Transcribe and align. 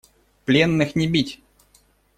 Пленных 0.45 0.95
не 0.95 1.05
бить! 1.07 1.41